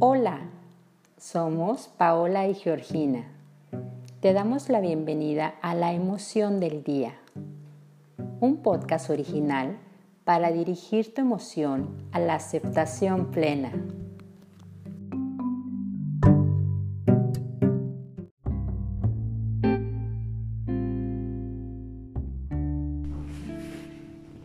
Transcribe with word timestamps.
Hola, 0.00 0.42
somos 1.16 1.88
Paola 1.88 2.46
y 2.46 2.54
Georgina. 2.54 3.24
Te 4.20 4.32
damos 4.32 4.68
la 4.68 4.78
bienvenida 4.78 5.56
a 5.60 5.74
La 5.74 5.92
Emoción 5.92 6.60
del 6.60 6.84
Día, 6.84 7.14
un 8.38 8.58
podcast 8.58 9.10
original 9.10 9.76
para 10.22 10.52
dirigir 10.52 11.12
tu 11.12 11.22
emoción 11.22 11.88
a 12.12 12.20
la 12.20 12.36
aceptación 12.36 13.32
plena. 13.32 13.72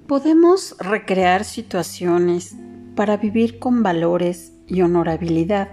Podemos 0.08 0.76
recrear 0.80 1.44
situaciones 1.44 2.56
para 2.96 3.18
vivir 3.18 3.60
con 3.60 3.84
valores 3.84 4.54
y 4.68 4.82
honorabilidad, 4.82 5.70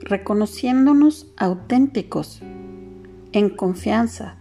reconociéndonos 0.00 1.32
auténticos, 1.36 2.42
en 3.32 3.48
confianza, 3.48 4.36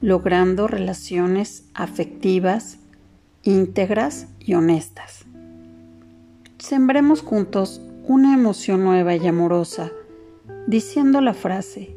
logrando 0.00 0.66
relaciones 0.66 1.64
afectivas, 1.74 2.78
íntegras 3.42 4.26
y 4.40 4.54
honestas. 4.54 5.24
Sembremos 6.58 7.22
juntos 7.22 7.80
una 8.06 8.34
emoción 8.34 8.84
nueva 8.84 9.14
y 9.16 9.26
amorosa, 9.26 9.90
diciendo 10.66 11.20
la 11.20 11.34
frase, 11.34 11.94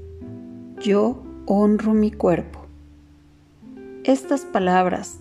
yo 0.79 1.23
honro 1.45 1.93
mi 1.93 2.11
cuerpo. 2.11 2.65
Estas 4.03 4.41
palabras 4.41 5.19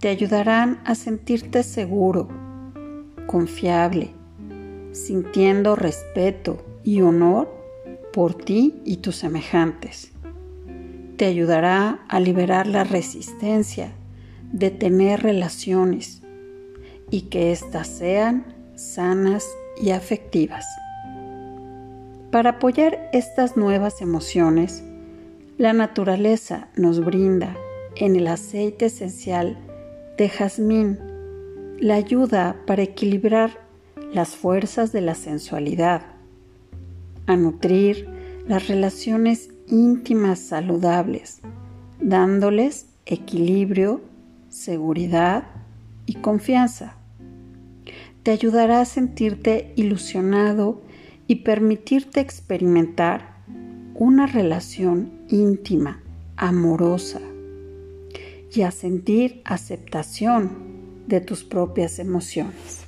te 0.00 0.08
ayudarán 0.08 0.80
a 0.84 0.94
sentirte 0.94 1.62
seguro, 1.62 2.28
confiable, 3.26 4.10
sintiendo 4.92 5.76
respeto 5.76 6.64
y 6.82 7.00
honor 7.00 7.52
por 8.12 8.34
ti 8.34 8.80
y 8.84 8.98
tus 8.98 9.16
semejantes. 9.16 10.12
Te 11.16 11.26
ayudará 11.26 12.04
a 12.08 12.20
liberar 12.20 12.66
la 12.66 12.84
resistencia 12.84 13.92
de 14.52 14.70
tener 14.70 15.22
relaciones 15.22 16.22
y 17.10 17.22
que 17.22 17.52
éstas 17.52 17.88
sean 17.88 18.54
sanas 18.76 19.46
y 19.80 19.90
afectivas. 19.90 20.64
Para 22.30 22.50
apoyar 22.50 23.10
estas 23.12 23.56
nuevas 23.56 24.00
emociones, 24.00 24.82
la 25.58 25.72
naturaleza 25.72 26.68
nos 26.76 27.04
brinda 27.04 27.56
en 27.96 28.16
el 28.16 28.26
aceite 28.26 28.86
esencial 28.86 29.56
de 30.18 30.28
jazmín 30.28 30.98
la 31.78 31.96
ayuda 31.96 32.56
para 32.66 32.82
equilibrar 32.82 33.60
las 34.12 34.36
fuerzas 34.36 34.92
de 34.92 35.00
la 35.00 35.14
sensualidad, 35.14 36.02
a 37.26 37.36
nutrir 37.36 38.08
las 38.46 38.68
relaciones 38.68 39.50
íntimas 39.68 40.38
saludables, 40.38 41.40
dándoles 42.00 42.86
equilibrio, 43.06 44.02
seguridad 44.48 45.44
y 46.06 46.14
confianza. 46.14 46.96
Te 48.22 48.30
ayudará 48.30 48.80
a 48.80 48.84
sentirte 48.84 49.72
ilusionado 49.76 50.82
y 51.26 51.36
permitirte 51.36 52.20
experimentar 52.20 53.34
una 53.94 54.26
relación 54.26 55.12
íntima, 55.28 56.00
amorosa, 56.36 57.20
y 58.52 58.62
a 58.62 58.70
sentir 58.70 59.42
aceptación 59.44 60.73
de 61.06 61.20
tus 61.20 61.44
propias 61.44 61.98
emociones. 61.98 62.86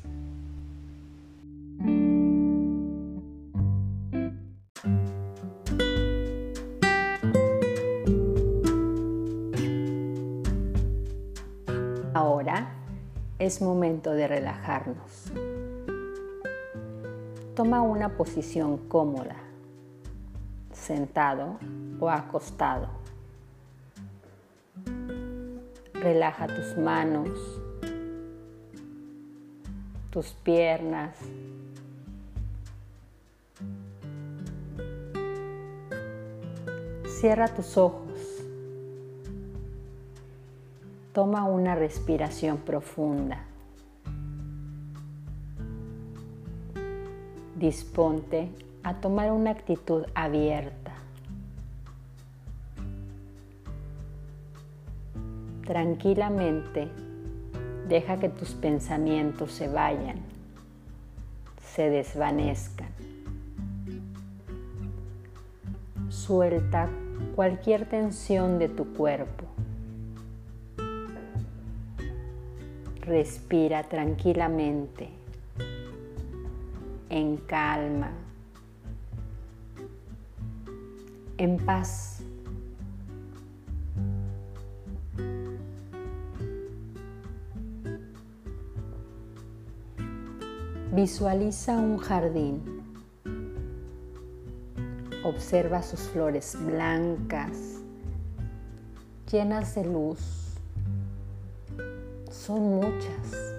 Ahora 12.15 12.75
es 13.39 13.61
momento 13.61 14.13
de 14.13 14.27
relajarnos. 14.29 15.33
Toma 17.55 17.83
una 17.83 18.17
posición 18.17 18.79
cómoda, 18.89 19.37
sentado 20.73 21.59
o 22.01 22.11
acostado 22.11 23.07
Relaja 26.07 26.47
tus 26.47 26.77
manos, 26.77 27.31
tus 30.17 30.33
piernas. 30.33 31.15
Cierra 37.21 37.49
tus 37.49 37.77
ojos. 37.77 38.19
Toma 41.13 41.45
una 41.45 41.75
respiración 41.75 42.57
profunda. 42.57 43.45
Disponte 47.55 48.49
a 48.85 48.95
tomar 48.95 49.33
una 49.33 49.51
actitud 49.51 50.07
abierta. 50.15 50.95
Tranquilamente 55.67 56.89
deja 57.89 58.19
que 58.19 58.29
tus 58.29 58.53
pensamientos 58.55 59.53
se 59.53 59.69
vayan, 59.69 60.17
se 61.75 61.91
desvanezcan. 61.91 62.89
Suelta 66.09 66.89
cualquier 67.35 67.89
tensión 67.89 68.59
de 68.59 68.69
tu 68.69 68.93
cuerpo. 68.95 69.45
Respira 73.03 73.85
tranquilamente, 73.85 75.09
en 77.09 77.37
calma, 77.37 78.11
en 81.39 81.57
paz. 81.59 82.16
Visualiza 90.97 91.77
un 91.77 91.99
jardín. 91.99 92.63
Observa 95.25 95.83
sus 95.83 96.01
flores 96.01 96.57
blancas, 96.59 97.83
llenas 99.31 99.75
de 99.75 99.85
luz. 99.85 100.55
Son 102.31 102.63
muchas. 102.77 103.55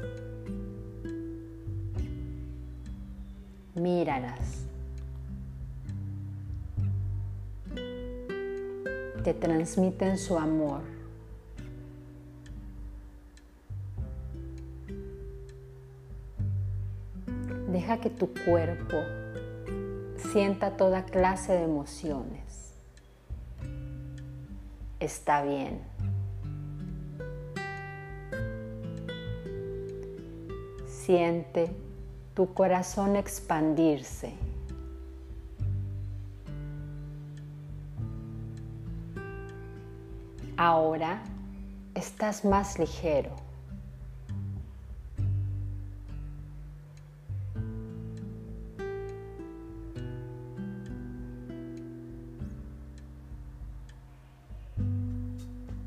Míralas. 3.76 4.64
Te 9.24 9.36
transmiten 9.36 10.18
su 10.18 10.40
amor. 10.40 10.97
Deja 17.78 18.00
que 18.00 18.10
tu 18.10 18.34
cuerpo 18.34 18.98
sienta 20.34 20.78
toda 20.78 21.06
clase 21.06 21.54
de 21.54 21.62
emociones. 21.64 22.74
Está 25.00 25.44
bien. 25.44 25.80
Siente 30.88 31.70
tu 32.34 32.52
corazón 32.56 33.16
expandirse. 33.16 34.34
Ahora 40.58 41.22
estás 41.94 42.44
más 42.44 42.80
ligero. 42.80 43.47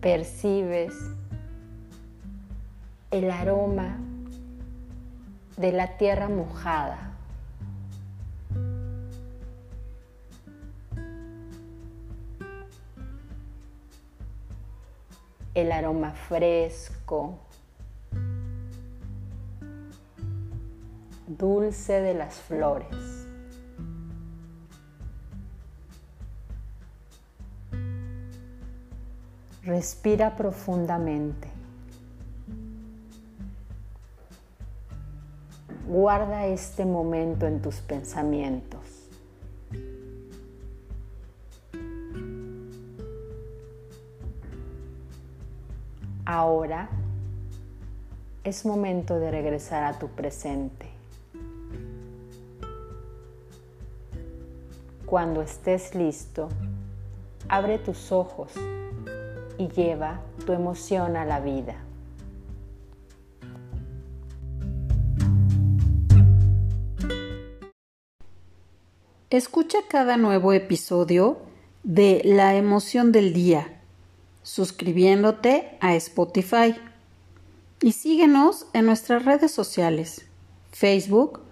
Percibes 0.00 0.94
el 3.10 3.30
aroma 3.30 3.98
de 5.58 5.72
la 5.72 5.98
tierra 5.98 6.28
mojada. 6.28 7.12
El 15.52 15.72
aroma 15.72 16.12
fresco, 16.12 17.38
dulce 21.26 22.00
de 22.00 22.14
las 22.14 22.36
flores. 22.36 23.29
Respira 29.70 30.34
profundamente. 30.34 31.46
Guarda 35.86 36.46
este 36.46 36.84
momento 36.84 37.46
en 37.46 37.62
tus 37.62 37.76
pensamientos. 37.76 38.80
Ahora 46.24 46.88
es 48.42 48.66
momento 48.66 49.20
de 49.20 49.30
regresar 49.30 49.84
a 49.84 50.00
tu 50.00 50.08
presente. 50.08 50.88
Cuando 55.06 55.42
estés 55.42 55.94
listo, 55.94 56.48
abre 57.48 57.78
tus 57.78 58.10
ojos 58.10 58.52
y 59.60 59.68
lleva 59.68 60.20
tu 60.46 60.54
emoción 60.54 61.18
a 61.18 61.26
la 61.26 61.38
vida. 61.38 61.76
Escucha 69.28 69.80
cada 69.86 70.16
nuevo 70.16 70.54
episodio 70.54 71.42
de 71.82 72.22
La 72.24 72.56
emoción 72.56 73.12
del 73.12 73.34
día, 73.34 73.82
suscribiéndote 74.42 75.76
a 75.80 75.94
Spotify. 75.94 76.74
Y 77.82 77.92
síguenos 77.92 78.66
en 78.72 78.86
nuestras 78.86 79.26
redes 79.26 79.52
sociales, 79.52 80.24
Facebook, 80.70 81.42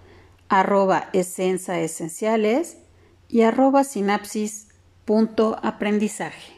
arroba 0.48 1.10
esenciales 1.12 2.78
y 3.28 3.42
arroba 3.42 3.84
sinapsis.aprendizaje. 3.84 6.57